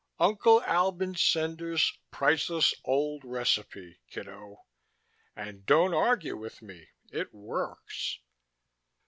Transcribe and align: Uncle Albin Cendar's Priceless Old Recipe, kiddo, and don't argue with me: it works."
Uncle 0.19 0.63
Albin 0.63 1.13
Cendar's 1.13 1.93
Priceless 2.09 2.73
Old 2.83 3.23
Recipe, 3.23 3.99
kiddo, 4.09 4.63
and 5.35 5.63
don't 5.67 5.93
argue 5.93 6.35
with 6.37 6.63
me: 6.63 6.87
it 7.11 7.31
works." 7.35 8.17